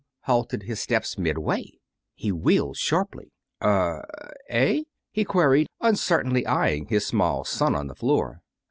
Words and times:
halted 0.21 0.63
his 0.63 0.79
steps 0.81 1.15
midway. 1.15 1.73
He 2.15 2.31
wheeled 2.31 2.75
sharply. 2.77 3.33
"Er 3.63 4.03
eh?" 4.49 4.85
he 5.11 5.23
queried, 5.23 5.67
uncertainly 5.79 6.43
eyeing 6.47 6.87
his 6.87 7.05
small 7.05 7.43
son 7.45 7.75
on 7.75 7.85
the 7.85 7.93
floor. 7.93 8.41